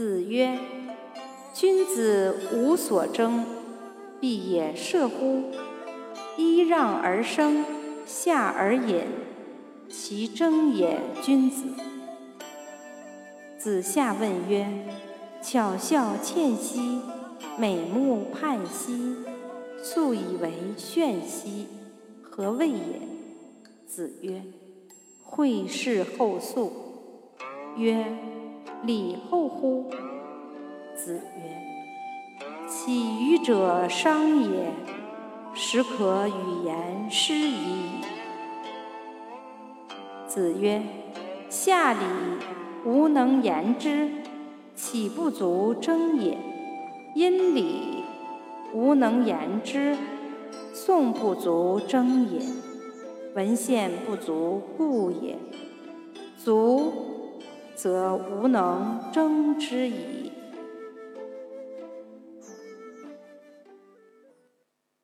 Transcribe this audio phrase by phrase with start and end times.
[0.00, 0.58] 子曰
[1.52, 3.44] ：“君子无所争，
[4.18, 5.50] 必也射乎？
[6.38, 7.62] 揖让而生，
[8.06, 9.02] 下而饮，
[9.90, 11.64] 其争也君子。”
[13.60, 14.66] 子夏问曰
[15.44, 17.02] ：“巧笑倩兮，
[17.58, 19.16] 美目盼兮，
[19.82, 21.66] 素以为炫兮，
[22.22, 23.02] 何谓也？”
[23.86, 24.44] 子曰
[25.22, 26.72] ：“惠氏后素。”
[27.76, 28.06] 曰
[28.82, 29.90] ：“礼后乎？”
[30.96, 34.72] 子曰：“起予者商也，
[35.54, 38.02] 始可与言诗矣。”
[40.28, 40.82] 子曰
[41.48, 42.00] ：“下礼，
[42.84, 44.10] 无能言之，
[44.74, 46.36] 岂不足争也？
[47.14, 48.04] 殷礼，
[48.72, 49.96] 无能言之，
[50.72, 52.40] 宋不足争也。
[53.34, 55.36] 文献不足故也。
[56.36, 56.92] 足。”
[57.82, 60.19] 则无能争之矣。